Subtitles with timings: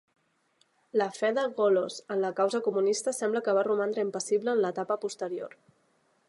[1.01, 4.99] La fe de Golos en la causa comunista sembla que va romandre impassible en l'etapa
[5.07, 5.55] posterior.